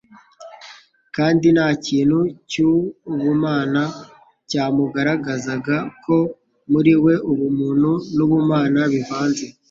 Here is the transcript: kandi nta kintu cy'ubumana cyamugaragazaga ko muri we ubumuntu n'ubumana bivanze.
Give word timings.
kandi 1.15 1.45
nta 1.55 1.67
kintu 1.85 2.19
cy'ubumana 2.51 3.83
cyamugaragazaga 4.49 5.75
ko 6.03 6.17
muri 6.71 6.93
we 7.03 7.13
ubumuntu 7.31 7.91
n'ubumana 8.15 8.81
bivanze. 8.93 9.45